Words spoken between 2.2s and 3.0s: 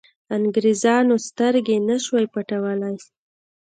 پټولای.